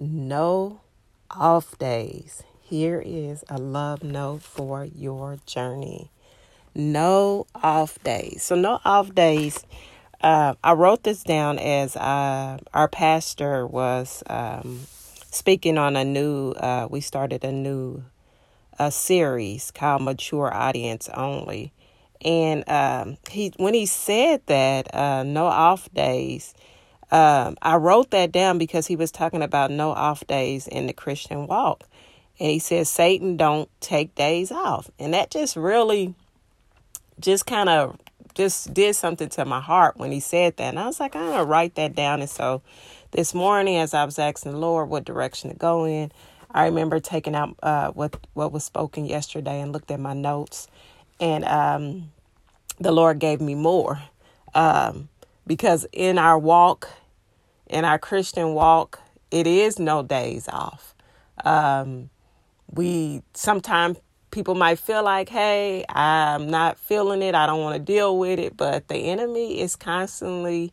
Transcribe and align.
no 0.00 0.80
off 1.30 1.78
days. 1.78 2.42
Here 2.62 3.02
is 3.04 3.44
a 3.48 3.58
love 3.58 4.02
note 4.02 4.42
for 4.42 4.84
your 4.84 5.38
journey. 5.46 6.10
No 6.74 7.46
off 7.54 8.02
days. 8.02 8.42
So, 8.42 8.54
no 8.54 8.80
off 8.84 9.14
days. 9.14 9.64
Uh, 10.20 10.54
I 10.62 10.72
wrote 10.72 11.02
this 11.02 11.22
down 11.22 11.58
as 11.58 11.96
uh, 11.96 12.58
our 12.74 12.88
pastor 12.88 13.66
was 13.66 14.22
um, 14.28 14.80
speaking 15.30 15.78
on 15.78 15.96
a 15.96 16.04
new, 16.04 16.52
uh, 16.52 16.88
we 16.90 17.00
started 17.00 17.44
a 17.44 17.52
new 17.52 18.04
a 18.78 18.90
series 18.90 19.70
called 19.70 20.00
Mature 20.02 20.52
Audience 20.52 21.08
Only. 21.10 21.72
And 22.22 22.68
um, 22.68 23.18
he, 23.30 23.52
when 23.58 23.74
he 23.74 23.84
said 23.84 24.40
that, 24.46 24.94
uh, 24.94 25.22
no 25.22 25.46
off 25.46 25.92
days, 25.92 26.54
um, 27.10 27.56
I 27.60 27.76
wrote 27.76 28.10
that 28.10 28.30
down 28.32 28.58
because 28.58 28.86
he 28.86 28.96
was 28.96 29.10
talking 29.10 29.42
about 29.42 29.70
no 29.70 29.90
off 29.90 30.26
days 30.26 30.68
in 30.68 30.86
the 30.86 30.92
Christian 30.92 31.46
walk. 31.46 31.84
And 32.38 32.50
he 32.50 32.58
says 32.58 32.88
Satan 32.88 33.36
don't 33.36 33.68
take 33.80 34.14
days 34.14 34.50
off. 34.52 34.90
And 34.98 35.12
that 35.12 35.30
just 35.30 35.56
really 35.56 36.14
just 37.18 37.46
kind 37.46 37.68
of 37.68 37.98
just 38.34 38.72
did 38.72 38.94
something 38.94 39.28
to 39.28 39.44
my 39.44 39.60
heart 39.60 39.96
when 39.96 40.12
he 40.12 40.20
said 40.20 40.56
that. 40.56 40.68
And 40.68 40.78
I 40.78 40.86
was 40.86 41.00
like, 41.00 41.16
I'm 41.16 41.26
gonna 41.26 41.44
write 41.44 41.74
that 41.74 41.94
down. 41.94 42.20
And 42.20 42.30
so 42.30 42.62
this 43.10 43.34
morning 43.34 43.76
as 43.76 43.92
I 43.92 44.04
was 44.04 44.18
asking 44.18 44.52
the 44.52 44.58
Lord 44.58 44.88
what 44.88 45.04
direction 45.04 45.50
to 45.50 45.56
go 45.56 45.84
in, 45.84 46.12
I 46.50 46.64
remember 46.66 47.00
taking 47.00 47.34
out 47.34 47.56
uh, 47.62 47.90
what 47.90 48.16
what 48.34 48.52
was 48.52 48.64
spoken 48.64 49.04
yesterday 49.04 49.60
and 49.60 49.72
looked 49.72 49.90
at 49.90 50.00
my 50.00 50.14
notes. 50.14 50.68
And 51.18 51.44
um, 51.44 52.12
the 52.78 52.92
Lord 52.92 53.18
gave 53.18 53.40
me 53.40 53.54
more. 53.54 54.00
Um, 54.54 55.08
because 55.46 55.86
in 55.92 56.16
our 56.16 56.38
walk 56.38 56.88
in 57.70 57.84
our 57.84 57.98
Christian 57.98 58.52
walk, 58.52 59.00
it 59.30 59.46
is 59.46 59.78
no 59.78 60.02
days 60.02 60.48
off. 60.48 60.94
Um, 61.44 62.10
we 62.68 63.22
sometimes 63.32 63.96
people 64.30 64.54
might 64.54 64.78
feel 64.78 65.02
like, 65.02 65.28
hey, 65.28 65.84
I'm 65.88 66.50
not 66.50 66.78
feeling 66.78 67.22
it. 67.22 67.34
I 67.34 67.46
don't 67.46 67.60
want 67.60 67.76
to 67.76 67.80
deal 67.80 68.18
with 68.18 68.38
it. 68.38 68.56
But 68.56 68.88
the 68.88 68.96
enemy 68.96 69.60
is 69.60 69.76
constantly 69.76 70.72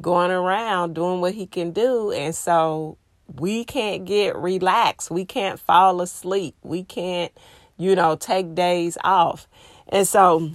going 0.00 0.30
around 0.30 0.94
doing 0.94 1.20
what 1.20 1.34
he 1.34 1.46
can 1.46 1.72
do. 1.72 2.12
And 2.12 2.34
so 2.34 2.98
we 3.34 3.64
can't 3.64 4.04
get 4.04 4.36
relaxed. 4.36 5.10
We 5.10 5.24
can't 5.24 5.58
fall 5.58 6.00
asleep. 6.02 6.54
We 6.62 6.84
can't, 6.84 7.32
you 7.78 7.96
know, 7.96 8.14
take 8.14 8.54
days 8.54 8.98
off. 9.02 9.48
And 9.88 10.06
so, 10.06 10.50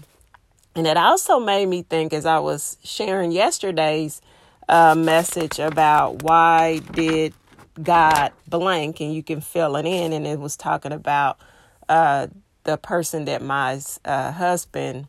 and 0.75 0.87
it 0.87 0.95
also 0.95 1.39
made 1.39 1.67
me 1.67 1.81
think 1.81 2.13
as 2.13 2.25
I 2.25 2.39
was 2.39 2.77
sharing 2.83 3.31
yesterday's 3.31 4.21
a 4.71 4.95
message 4.95 5.59
about 5.59 6.23
why 6.23 6.79
did 6.79 7.33
God 7.83 8.31
blank, 8.47 9.01
and 9.01 9.13
you 9.13 9.21
can 9.21 9.41
fill 9.41 9.75
it 9.75 9.85
in. 9.85 10.13
And 10.13 10.25
it 10.25 10.39
was 10.39 10.55
talking 10.55 10.93
about 10.93 11.37
uh, 11.89 12.27
the 12.63 12.77
person 12.77 13.25
that 13.25 13.41
my 13.41 13.81
uh, 14.05 14.31
husband 14.31 15.07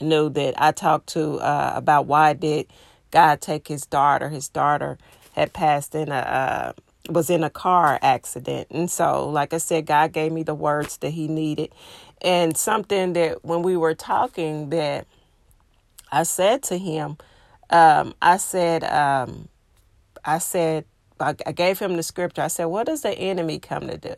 knew 0.00 0.30
that 0.30 0.54
I 0.56 0.70
talked 0.70 1.08
to 1.10 1.40
uh, 1.40 1.72
about 1.74 2.06
why 2.06 2.32
did 2.32 2.68
God 3.10 3.40
take 3.40 3.66
his 3.66 3.82
daughter. 3.86 4.28
His 4.28 4.48
daughter 4.48 4.98
had 5.32 5.52
passed 5.52 5.94
in 5.96 6.10
a 6.10 6.14
uh, 6.14 6.72
was 7.08 7.28
in 7.28 7.42
a 7.42 7.50
car 7.50 7.98
accident, 8.02 8.68
and 8.70 8.88
so 8.88 9.28
like 9.28 9.52
I 9.52 9.58
said, 9.58 9.86
God 9.86 10.12
gave 10.12 10.30
me 10.30 10.44
the 10.44 10.54
words 10.54 10.98
that 10.98 11.10
He 11.10 11.26
needed, 11.26 11.72
and 12.22 12.56
something 12.56 13.14
that 13.14 13.44
when 13.44 13.62
we 13.62 13.76
were 13.76 13.94
talking 13.94 14.70
that 14.70 15.06
I 16.12 16.22
said 16.24 16.62
to 16.64 16.78
him 16.78 17.16
um, 17.70 18.14
I 18.20 18.36
said, 18.36 18.84
um, 18.84 19.48
I 20.24 20.38
said, 20.38 20.84
I, 21.18 21.34
I 21.46 21.52
gave 21.52 21.78
him 21.78 21.96
the 21.96 22.02
scripture. 22.02 22.42
I 22.42 22.48
said, 22.48 22.66
what 22.66 22.86
does 22.86 23.02
the 23.02 23.12
enemy 23.12 23.58
come 23.58 23.86
to 23.88 23.96
do? 23.96 24.14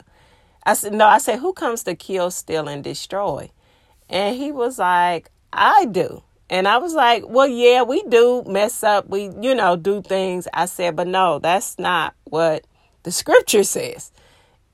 I 0.65 0.75
said, 0.75 0.93
no, 0.93 1.07
I 1.07 1.19
said, 1.19 1.39
who 1.39 1.53
comes 1.53 1.83
to 1.85 1.95
kill, 1.95 2.31
steal, 2.31 2.69
and 2.69 2.83
destroy? 2.83 3.51
And 4.09 4.37
he 4.37 4.53
was 4.53 4.79
like, 4.79 5.31
I 5.53 5.87
do. 5.87 6.23
And 6.49 6.69
I 6.69 6.79
was 6.79 6.95
like, 6.95 7.25
well, 7.27 7.49
yeah, 7.49 7.83
we 7.83 8.03
do 8.05 8.45
mess 8.47 8.83
up. 8.83 9.09
We, 9.09 9.31
you 9.41 9.55
know, 9.55 9.77
do 9.77 10.03
things. 10.03 10.47
I 10.53 10.67
said, 10.67 10.97
but 10.97 11.07
no, 11.07 11.39
that's 11.39 11.79
not 11.79 12.15
what 12.25 12.67
the 13.05 13.11
scripture 13.11 13.65
says. 13.65 14.13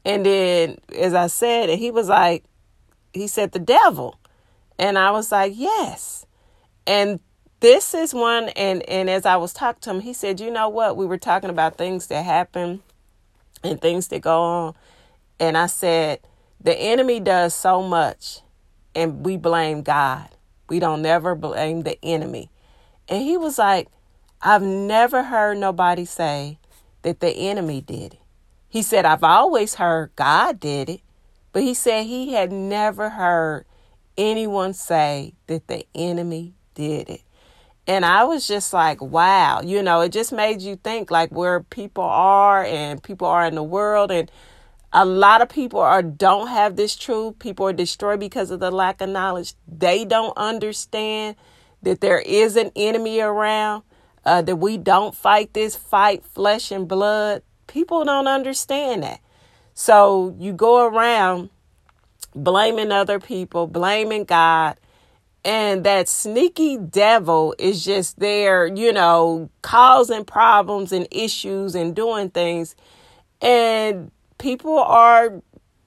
And 0.04 0.26
then, 0.26 0.78
as 0.96 1.14
I 1.14 1.28
said, 1.28 1.70
and 1.70 1.78
he 1.78 1.90
was 1.90 2.08
like, 2.08 2.44
he 3.12 3.28
said, 3.28 3.52
the 3.52 3.58
devil. 3.58 4.18
And 4.78 4.98
I 4.98 5.10
was 5.10 5.30
like, 5.32 5.52
yes. 5.54 6.26
And 6.86 7.20
this 7.60 7.92
is 7.92 8.14
one 8.14 8.48
and 8.50 8.88
and 8.88 9.10
as 9.10 9.26
i 9.26 9.36
was 9.36 9.52
talking 9.52 9.80
to 9.80 9.90
him 9.90 10.00
he 10.00 10.12
said 10.12 10.40
you 10.40 10.50
know 10.50 10.68
what? 10.68 10.96
We 10.96 11.06
were 11.06 11.18
talking 11.18 11.50
about 11.50 11.76
things 11.76 12.06
that 12.06 12.24
happen 12.24 12.82
and 13.64 13.80
things 13.80 14.08
that 14.08 14.20
go 14.20 14.40
on. 14.40 14.74
And 15.40 15.56
i 15.58 15.66
said 15.66 16.20
the 16.60 16.76
enemy 16.76 17.20
does 17.20 17.54
so 17.54 17.82
much 17.82 18.40
and 18.94 19.24
we 19.24 19.36
blame 19.36 19.82
god. 19.82 20.28
We 20.68 20.80
don't 20.80 21.02
never 21.02 21.34
blame 21.34 21.82
the 21.82 21.98
enemy. 22.04 22.50
And 23.08 23.22
he 23.22 23.36
was 23.36 23.58
like 23.58 23.88
i've 24.40 24.62
never 24.62 25.24
heard 25.24 25.58
nobody 25.58 26.04
say 26.04 26.58
that 27.02 27.20
the 27.20 27.30
enemy 27.30 27.80
did 27.80 28.14
it. 28.14 28.20
He 28.68 28.82
said 28.82 29.04
i've 29.04 29.24
always 29.24 29.74
heard 29.74 30.14
god 30.14 30.60
did 30.60 30.88
it 30.88 31.00
but 31.52 31.62
he 31.62 31.74
said 31.74 32.04
he 32.04 32.34
had 32.34 32.52
never 32.52 33.10
heard 33.10 33.64
anyone 34.16 34.74
say 34.74 35.34
that 35.48 35.66
the 35.66 35.84
enemy 35.94 36.54
did 36.74 37.08
it 37.08 37.22
and 37.88 38.04
I 38.04 38.24
was 38.24 38.46
just 38.46 38.74
like, 38.74 39.00
wow, 39.00 39.62
you 39.62 39.82
know, 39.82 40.02
it 40.02 40.12
just 40.12 40.30
made 40.30 40.60
you 40.60 40.76
think 40.76 41.10
like 41.10 41.30
where 41.30 41.60
people 41.60 42.04
are 42.04 42.62
and 42.62 43.02
people 43.02 43.26
are 43.26 43.46
in 43.46 43.54
the 43.54 43.62
world. 43.62 44.12
And 44.12 44.30
a 44.92 45.06
lot 45.06 45.40
of 45.40 45.48
people 45.48 45.80
are 45.80 46.02
don't 46.02 46.48
have 46.48 46.76
this 46.76 46.94
truth. 46.94 47.38
People 47.38 47.66
are 47.66 47.72
destroyed 47.72 48.20
because 48.20 48.50
of 48.50 48.60
the 48.60 48.70
lack 48.70 49.00
of 49.00 49.08
knowledge. 49.08 49.54
They 49.66 50.04
don't 50.04 50.36
understand 50.36 51.36
that 51.82 52.02
there 52.02 52.18
is 52.18 52.56
an 52.56 52.72
enemy 52.76 53.20
around, 53.20 53.84
uh, 54.22 54.42
that 54.42 54.56
we 54.56 54.76
don't 54.76 55.14
fight 55.14 55.54
this 55.54 55.74
fight 55.74 56.22
flesh 56.26 56.70
and 56.70 56.86
blood. 56.86 57.42
People 57.68 58.04
don't 58.04 58.28
understand 58.28 59.02
that. 59.02 59.20
So 59.72 60.36
you 60.38 60.52
go 60.52 60.86
around 60.86 61.48
blaming 62.34 62.92
other 62.92 63.18
people, 63.18 63.66
blaming 63.66 64.24
God 64.24 64.76
and 65.48 65.84
that 65.84 66.10
sneaky 66.10 66.76
devil 66.76 67.54
is 67.58 67.82
just 67.82 68.18
there, 68.18 68.66
you 68.66 68.92
know, 68.92 69.48
causing 69.62 70.26
problems 70.26 70.92
and 70.92 71.08
issues 71.10 71.74
and 71.74 71.96
doing 71.96 72.28
things. 72.28 72.76
And 73.40 74.10
people 74.36 74.78
are 74.78 75.40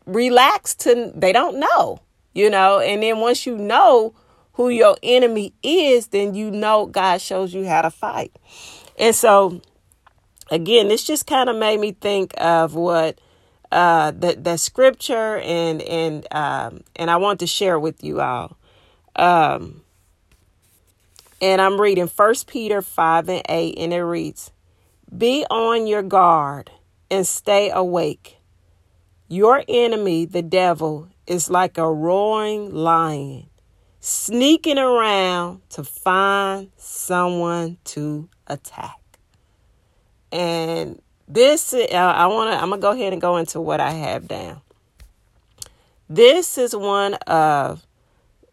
relaxed 0.07 0.79
to, 0.79 1.11
they 1.15 1.31
don't 1.31 1.59
know, 1.59 1.99
you 2.33 2.49
know. 2.49 2.79
And 2.79 3.03
then 3.03 3.19
once 3.19 3.45
you 3.45 3.55
know 3.55 4.15
who 4.53 4.69
your 4.69 4.97
enemy 5.03 5.53
is, 5.61 6.07
then 6.07 6.33
you 6.33 6.49
know 6.49 6.87
God 6.87 7.21
shows 7.21 7.53
you 7.53 7.67
how 7.67 7.83
to 7.83 7.91
fight. 7.91 8.35
And 8.97 9.15
so, 9.15 9.61
again, 10.49 10.87
this 10.87 11.03
just 11.03 11.27
kind 11.27 11.51
of 11.51 11.55
made 11.55 11.79
me 11.79 11.91
think 11.91 12.33
of 12.39 12.73
what 12.73 13.21
uh, 13.71 14.09
the 14.09 14.35
the 14.41 14.57
scripture 14.57 15.37
and 15.37 15.83
and 15.83 16.25
um, 16.31 16.81
and 16.95 17.11
I 17.11 17.17
want 17.17 17.39
to 17.41 17.47
share 17.47 17.79
with 17.79 18.03
you 18.03 18.21
all. 18.21 18.57
Um, 19.15 19.81
and 21.41 21.61
I'm 21.61 21.81
reading 21.81 22.07
First 22.07 22.47
Peter 22.47 22.81
5 22.81 23.29
and 23.29 23.41
8, 23.47 23.75
and 23.77 23.93
it 23.93 24.03
reads, 24.03 24.51
Be 25.15 25.45
on 25.49 25.87
your 25.87 26.03
guard 26.03 26.71
and 27.09 27.25
stay 27.25 27.71
awake. 27.71 28.37
Your 29.27 29.63
enemy, 29.67 30.25
the 30.25 30.41
devil, 30.41 31.07
is 31.25 31.49
like 31.49 31.77
a 31.77 31.91
roaring 31.91 32.73
lion, 32.73 33.49
sneaking 33.99 34.77
around 34.77 35.61
to 35.69 35.83
find 35.83 36.69
someone 36.77 37.77
to 37.85 38.29
attack. 38.47 38.99
And 40.31 41.01
this, 41.27 41.73
uh, 41.73 41.87
I 41.89 42.27
want 42.27 42.51
to, 42.51 42.61
I'm 42.61 42.69
gonna 42.69 42.81
go 42.81 42.91
ahead 42.91 43.13
and 43.13 43.21
go 43.21 43.37
into 43.37 43.59
what 43.59 43.79
I 43.79 43.91
have 43.91 44.27
down. 44.27 44.61
This 46.09 46.57
is 46.57 46.75
one 46.75 47.13
of 47.25 47.85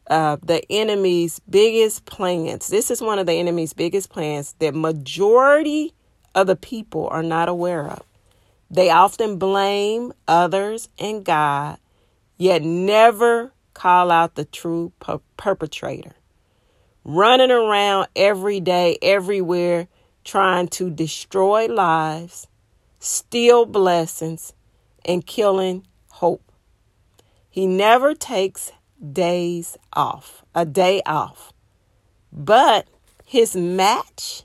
uh, 0.08 0.36
the 0.42 0.64
enemy's 0.70 1.40
biggest 1.40 2.04
plans. 2.06 2.68
This 2.68 2.90
is 2.90 3.00
one 3.02 3.18
of 3.18 3.26
the 3.26 3.34
enemy's 3.34 3.72
biggest 3.72 4.10
plans 4.10 4.54
that 4.58 4.74
majority 4.74 5.94
of 6.34 6.46
the 6.46 6.56
people 6.56 7.08
are 7.08 7.22
not 7.22 7.48
aware 7.48 7.86
of. 7.86 8.02
They 8.70 8.90
often 8.90 9.38
blame 9.38 10.12
others 10.26 10.88
and 10.98 11.24
God, 11.24 11.78
yet 12.36 12.62
never 12.62 13.52
call 13.74 14.10
out 14.10 14.34
the 14.34 14.44
true 14.44 14.92
per- 14.98 15.20
perpetrator. 15.36 16.14
Running 17.04 17.50
around 17.50 18.08
every 18.14 18.60
day, 18.60 18.98
everywhere, 19.00 19.88
trying 20.24 20.68
to 20.68 20.90
destroy 20.90 21.66
lives, 21.66 22.46
steal 22.98 23.64
blessings, 23.64 24.52
and 25.04 25.24
killing 25.26 25.86
hope. 26.10 26.52
He 27.48 27.66
never 27.66 28.14
takes 28.14 28.72
days 29.12 29.76
off, 29.92 30.44
a 30.54 30.64
day 30.66 31.02
off. 31.06 31.52
But 32.32 32.88
his 33.24 33.56
match, 33.56 34.44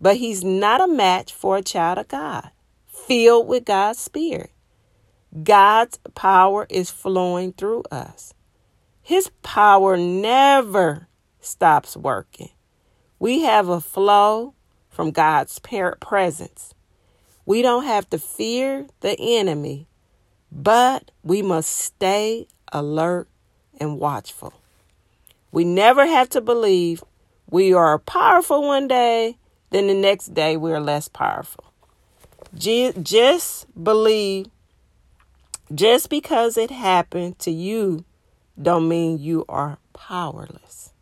but 0.00 0.16
he's 0.16 0.42
not 0.44 0.80
a 0.80 0.88
match 0.92 1.32
for 1.32 1.56
a 1.56 1.62
child 1.62 1.98
of 1.98 2.08
God. 2.08 2.50
filled 2.86 3.48
with 3.48 3.64
God's 3.64 3.98
Spirit. 3.98 4.50
God's 5.42 5.98
power 6.14 6.66
is 6.68 6.90
flowing 6.90 7.52
through 7.52 7.84
us. 7.90 8.34
His 9.02 9.30
power 9.42 9.96
never 9.96 11.08
stops 11.40 11.96
working. 11.96 12.50
We 13.18 13.42
have 13.42 13.68
a 13.68 13.80
flow 13.80 14.54
from 14.88 15.10
God's 15.10 15.58
parent 15.58 16.00
presence. 16.00 16.74
We 17.44 17.62
don't 17.62 17.84
have 17.84 18.08
to 18.10 18.18
fear 18.18 18.86
the 19.00 19.18
enemy, 19.18 19.88
but 20.50 21.10
we 21.22 21.42
must 21.42 21.70
stay 21.70 22.46
alert 22.72 23.28
and 23.82 23.98
watchful. 23.98 24.54
We 25.50 25.64
never 25.64 26.06
have 26.06 26.28
to 26.30 26.40
believe 26.40 27.02
we 27.50 27.74
are 27.74 27.98
powerful 27.98 28.62
one 28.62 28.86
day, 28.88 29.36
then 29.70 29.88
the 29.88 29.94
next 29.94 30.32
day 30.32 30.56
we 30.56 30.72
are 30.72 30.80
less 30.80 31.08
powerful. 31.08 31.64
Just 32.54 33.66
believe, 33.82 34.46
just 35.74 36.08
because 36.08 36.56
it 36.56 36.70
happened 36.70 37.38
to 37.40 37.50
you, 37.50 38.04
don't 38.60 38.88
mean 38.88 39.18
you 39.18 39.44
are 39.48 39.78
powerless. 39.92 40.92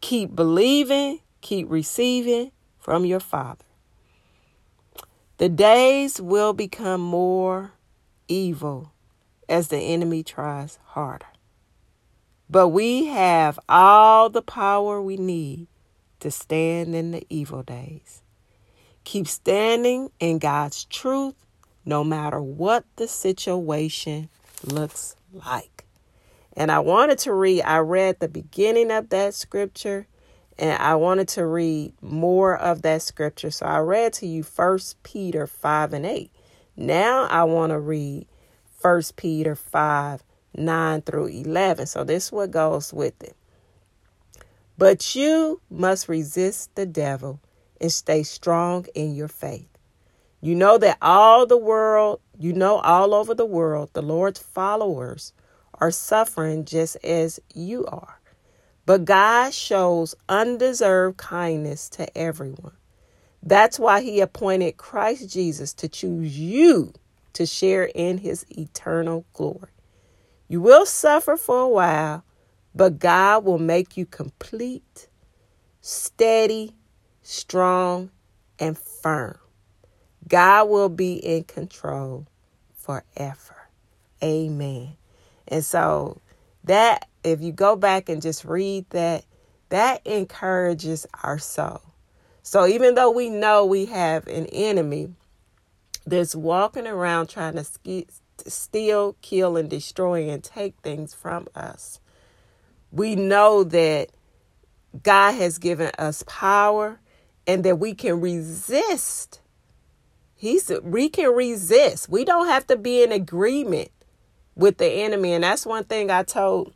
Keep 0.00 0.36
believing, 0.36 1.20
keep 1.40 1.68
receiving 1.68 2.52
from 2.78 3.04
your 3.04 3.20
Father. 3.20 3.64
The 5.38 5.48
days 5.48 6.20
will 6.20 6.52
become 6.52 7.00
more 7.00 7.72
evil 8.28 8.92
as 9.48 9.68
the 9.68 9.78
enemy 9.78 10.22
tries 10.22 10.78
harder. 10.84 11.26
But 12.50 12.68
we 12.68 13.06
have 13.06 13.58
all 13.68 14.30
the 14.30 14.42
power 14.42 15.02
we 15.02 15.16
need 15.16 15.66
to 16.20 16.30
stand 16.30 16.94
in 16.94 17.10
the 17.10 17.26
evil 17.28 17.62
days. 17.62 18.22
Keep 19.04 19.28
standing 19.28 20.10
in 20.18 20.38
God's 20.38 20.84
truth 20.84 21.34
no 21.84 22.04
matter 22.04 22.40
what 22.40 22.84
the 22.96 23.08
situation 23.08 24.28
looks 24.64 25.16
like. 25.32 25.84
And 26.56 26.72
I 26.72 26.80
wanted 26.80 27.18
to 27.18 27.32
read, 27.32 27.62
I 27.62 27.78
read 27.78 28.18
the 28.18 28.28
beginning 28.28 28.90
of 28.90 29.10
that 29.10 29.34
scripture 29.34 30.06
and 30.58 30.82
I 30.82 30.96
wanted 30.96 31.28
to 31.28 31.46
read 31.46 31.92
more 32.02 32.56
of 32.56 32.82
that 32.82 33.02
scripture. 33.02 33.50
So 33.50 33.64
I 33.64 33.78
read 33.78 34.12
to 34.14 34.26
you 34.26 34.42
First 34.42 35.00
Peter 35.02 35.46
5 35.46 35.92
and 35.92 36.04
8. 36.04 36.32
Now 36.76 37.28
I 37.30 37.44
want 37.44 37.70
to 37.70 37.78
read 37.78 38.26
First 38.76 39.16
Peter 39.16 39.54
5 39.54 40.24
9 40.56 41.02
through 41.02 41.26
11. 41.26 41.86
So 41.86 42.04
this 42.04 42.26
is 42.26 42.32
what 42.32 42.50
goes 42.50 42.92
with 42.92 43.22
it. 43.22 43.36
But 44.76 45.14
you 45.14 45.60
must 45.70 46.08
resist 46.08 46.74
the 46.74 46.86
devil 46.86 47.40
and 47.80 47.90
stay 47.90 48.22
strong 48.22 48.86
in 48.94 49.14
your 49.14 49.28
faith. 49.28 49.68
You 50.40 50.54
know 50.54 50.78
that 50.78 50.98
all 51.02 51.46
the 51.46 51.56
world, 51.56 52.20
you 52.38 52.52
know, 52.52 52.78
all 52.78 53.12
over 53.12 53.34
the 53.34 53.44
world, 53.44 53.90
the 53.92 54.02
Lord's 54.02 54.40
followers 54.40 55.32
are 55.74 55.90
suffering 55.90 56.64
just 56.64 56.96
as 57.04 57.40
you 57.54 57.86
are. 57.86 58.20
But 58.86 59.04
God 59.04 59.52
shows 59.52 60.14
undeserved 60.28 61.16
kindness 61.16 61.88
to 61.90 62.16
everyone. 62.16 62.76
That's 63.42 63.78
why 63.78 64.00
He 64.02 64.20
appointed 64.20 64.76
Christ 64.76 65.28
Jesus 65.28 65.74
to 65.74 65.88
choose 65.88 66.38
you 66.38 66.92
to 67.32 67.46
share 67.46 67.90
in 67.94 68.18
His 68.18 68.46
eternal 68.50 69.24
glory. 69.32 69.70
You 70.48 70.60
will 70.62 70.86
suffer 70.86 71.36
for 71.36 71.60
a 71.60 71.68
while, 71.68 72.24
but 72.74 72.98
God 72.98 73.44
will 73.44 73.58
make 73.58 73.96
you 73.96 74.06
complete, 74.06 75.08
steady, 75.82 76.74
strong, 77.22 78.10
and 78.58 78.76
firm. 78.76 79.38
God 80.26 80.68
will 80.68 80.88
be 80.88 81.14
in 81.14 81.44
control 81.44 82.26
forever. 82.74 83.68
Amen. 84.22 84.96
And 85.46 85.64
so 85.64 86.20
that 86.64 87.08
if 87.24 87.40
you 87.40 87.52
go 87.52 87.76
back 87.76 88.08
and 88.08 88.22
just 88.22 88.44
read 88.44 88.88
that, 88.90 89.24
that 89.68 90.06
encourages 90.06 91.06
our 91.22 91.38
soul. 91.38 91.82
So 92.42 92.66
even 92.66 92.94
though 92.94 93.10
we 93.10 93.28
know 93.28 93.66
we 93.66 93.86
have 93.86 94.26
an 94.26 94.46
enemy 94.46 95.10
that's 96.06 96.34
walking 96.34 96.86
around 96.86 97.28
trying 97.28 97.54
to 97.56 97.64
steal, 98.46 99.16
kill, 99.22 99.56
and 99.56 99.68
destroy 99.68 100.28
and 100.28 100.42
take 100.42 100.74
things 100.82 101.14
from 101.14 101.48
us. 101.54 102.00
We 102.90 103.16
know 103.16 103.64
that 103.64 104.10
God 105.02 105.32
has 105.32 105.58
given 105.58 105.90
us 105.98 106.24
power 106.26 107.00
and 107.46 107.64
that 107.64 107.78
we 107.78 107.94
can 107.94 108.20
resist. 108.20 109.40
He's 110.34 110.70
we 110.82 111.08
can 111.08 111.32
resist. 111.32 112.08
We 112.08 112.24
don't 112.24 112.46
have 112.46 112.66
to 112.68 112.76
be 112.76 113.02
in 113.02 113.12
agreement 113.12 113.90
with 114.54 114.78
the 114.78 114.86
enemy. 114.86 115.32
And 115.32 115.44
that's 115.44 115.66
one 115.66 115.84
thing 115.84 116.10
I 116.10 116.22
told 116.22 116.74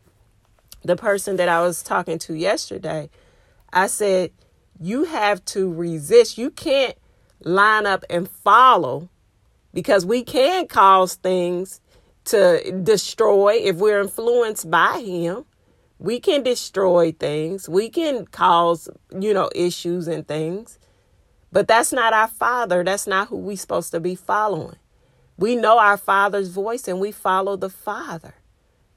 the 0.85 0.97
person 0.97 1.37
that 1.37 1.49
I 1.49 1.61
was 1.63 1.83
talking 1.83 2.19
to 2.21 2.35
yesterday. 2.35 3.11
I 3.73 3.87
said, 3.87 4.33
you 4.81 5.05
have 5.05 5.45
to 5.47 5.73
resist. 5.73 6.39
You 6.39 6.51
can't 6.51 6.97
line 7.45 7.87
up 7.87 8.05
and 8.11 8.29
follow 8.29 9.09
because 9.75 10.07
we 10.07 10.25
can 10.25 10.67
cause 10.67 11.15
things 11.15 11.81
to 12.27 12.81
destroy. 12.83 13.55
If 13.55 13.77
we're 13.77 14.01
influenced 14.01 14.71
by 14.71 15.01
him 15.01 15.45
we 16.03 16.19
can 16.19 16.43
destroy 16.43 17.13
things. 17.13 17.69
We 17.69 17.89
can 17.89 18.27
cause 18.27 18.89
you 19.19 19.33
know 19.33 19.51
issues 19.55 20.09
and 20.09 20.27
things. 20.27 20.79
But 21.53 21.69
that's 21.69 21.93
not 21.93 22.13
our 22.13 22.29
father. 22.29 22.83
That's 22.83 23.07
not 23.07 23.29
who 23.29 23.37
we're 23.37 23.57
supposed 23.57 23.93
to 23.93 24.01
be 24.01 24.17
following. 24.17 24.77
We 25.37 25.55
know 25.55 25.79
our 25.79 25.97
father's 25.97 26.49
voice 26.49 26.89
and 26.89 26.99
we 27.01 27.13
follow 27.13 27.57
the 27.57 27.71
father. 27.71 28.35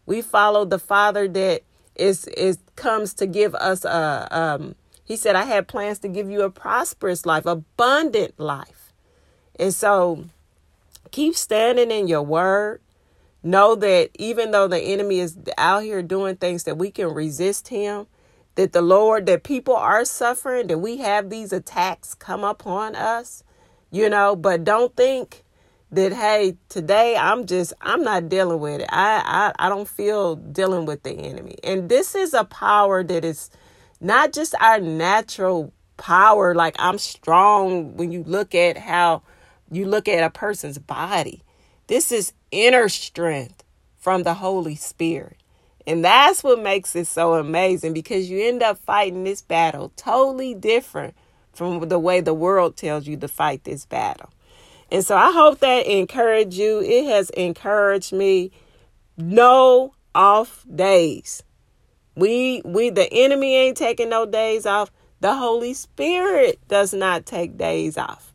We 0.06 0.21
follow 0.21 0.66
the 0.66 0.80
father 0.80 1.28
that 1.28 1.62
is 1.95 2.25
is 2.28 2.57
comes 2.75 3.13
to 3.16 3.28
give 3.28 3.54
us 3.56 3.86
a 3.86 4.28
um 4.31 4.75
he 5.06 5.16
said 5.16 5.36
i 5.36 5.45
had 5.45 5.68
plans 5.68 6.00
to 6.00 6.10
give 6.10 6.30
you 6.30 6.42
a 6.42 6.50
prosperous 6.50 7.25
life 7.25 7.45
abundant 7.45 8.39
life. 8.39 8.94
And 9.60 9.74
so 9.74 10.25
Keep 11.16 11.38
standing 11.38 11.92
in 11.92 12.10
your 12.10 12.24
word. 12.24 12.82
Know 13.42 13.74
that 13.76 14.10
even 14.16 14.52
though 14.52 14.68
the 14.68 14.82
enemy 14.82 15.22
is 15.22 15.38
out 15.58 15.84
here 15.84 16.04
doing 16.04 16.36
things 16.36 16.66
that 16.66 16.78
we 16.78 16.92
can 16.92 17.08
resist 17.08 17.70
him, 17.70 18.08
that 18.56 18.74
the 18.74 18.82
Lord, 18.82 19.26
that 19.28 19.44
people 19.44 19.78
are 19.78 20.04
suffering, 20.04 20.68
that 20.68 20.80
we 20.80 20.98
have 20.98 21.30
these 21.30 21.54
attacks 21.54 22.16
come 22.16 22.44
upon 22.44 22.98
us, 22.98 23.46
you 23.92 24.10
know, 24.10 24.36
but 24.36 24.66
don't 24.66 24.94
think 24.98 25.46
that 25.90 26.12
hey 26.12 26.58
today 26.68 27.16
i'm 27.16 27.45
just 27.45 27.72
i'm 27.80 28.04
not 28.04 28.28
dealing 28.28 28.60
with 28.60 28.81
it. 28.81 28.90
I, 28.92 29.54
I 29.57 29.68
i 29.68 29.69
don't 29.69 29.88
feel 29.88 30.36
dealing 30.36 30.86
with 30.86 31.04
the 31.04 31.12
enemy. 31.12 31.56
And 31.64 31.88
this 31.88 32.14
is 32.14 32.34
a 32.34 32.44
power 32.44 33.06
that 33.06 33.24
is 33.24 33.50
not 34.02 34.34
just 34.34 34.54
our 34.60 34.81
natural 34.81 35.72
power. 35.95 36.54
Like 36.54 36.76
i'm 36.78 36.98
strong 36.98 37.95
when 37.95 38.12
you 38.12 38.22
look 38.24 38.54
at 38.54 38.78
how 38.78 39.22
you 39.72 39.86
look 39.86 40.07
at 40.07 40.24
a 40.24 40.30
person's 40.30 40.78
body. 40.78 41.44
This 41.88 42.12
is 42.12 42.34
inner 42.52 42.90
strength 42.90 43.64
from 43.98 44.24
the 44.24 44.36
Holy 44.36 44.76
Spirit. 44.76 45.38
And 45.88 46.04
that's 46.04 46.44
what 46.44 46.60
makes 46.60 46.95
it 46.95 47.07
so 47.07 47.36
amazing 47.36 47.94
because 47.94 48.30
you 48.30 48.44
end 48.48 48.64
up 48.64 48.78
fighting 48.80 49.24
this 49.24 49.42
battle 49.42 49.92
totally 49.95 50.54
different 50.56 51.16
from 51.54 51.88
the 51.88 52.00
way 52.00 52.22
the 52.22 52.34
world 52.34 52.76
tells 52.76 53.07
you 53.07 53.18
to 53.18 53.28
fight 53.28 53.64
this 53.64 53.86
battle. 53.86 54.31
And 54.92 55.06
so 55.06 55.16
I 55.16 55.31
hope 55.31 55.60
that 55.60 55.88
encouraged 55.88 56.54
you. 56.54 56.81
It 56.81 57.06
has 57.06 57.30
encouraged 57.31 58.14
me. 58.14 58.52
No 59.18 59.94
off 60.14 60.66
days. 60.74 61.44
We 62.16 62.62
we 62.64 62.90
the 62.90 63.12
enemy 63.12 63.56
ain't 63.56 63.78
taking 63.78 64.10
no 64.10 64.26
days 64.26 64.66
off. 64.66 64.92
The 65.19 65.36
Holy 65.36 65.74
Spirit 65.74 66.60
does 66.68 66.94
not 66.94 67.26
take 67.26 67.57
days 67.57 67.98
off. 67.98 68.34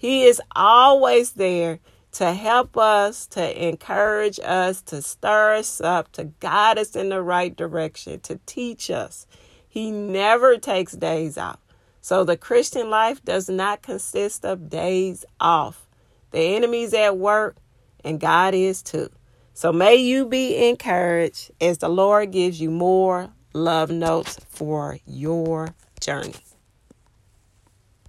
He 0.00 0.24
is 0.24 0.40
always 0.56 1.32
there 1.32 1.78
to 2.12 2.32
help 2.32 2.78
us, 2.78 3.26
to 3.26 3.68
encourage 3.68 4.40
us, 4.42 4.80
to 4.80 5.02
stir 5.02 5.56
us 5.56 5.78
up, 5.78 6.10
to 6.12 6.24
guide 6.40 6.78
us 6.78 6.96
in 6.96 7.10
the 7.10 7.20
right 7.20 7.54
direction, 7.54 8.18
to 8.20 8.40
teach 8.46 8.90
us. 8.90 9.26
He 9.68 9.90
never 9.90 10.56
takes 10.56 10.92
days 10.94 11.36
off. 11.36 11.58
So 12.00 12.24
the 12.24 12.38
Christian 12.38 12.88
life 12.88 13.22
does 13.22 13.50
not 13.50 13.82
consist 13.82 14.46
of 14.46 14.70
days 14.70 15.26
off. 15.38 15.86
The 16.30 16.56
enemy's 16.56 16.94
at 16.94 17.18
work 17.18 17.56
and 18.02 18.18
God 18.18 18.54
is 18.54 18.82
too. 18.82 19.10
So 19.52 19.70
may 19.70 19.96
you 19.96 20.24
be 20.24 20.70
encouraged 20.70 21.50
as 21.60 21.76
the 21.76 21.90
Lord 21.90 22.32
gives 22.32 22.58
you 22.58 22.70
more 22.70 23.28
love 23.52 23.90
notes 23.90 24.38
for 24.48 24.98
your 25.06 25.74
journey. 26.00 26.36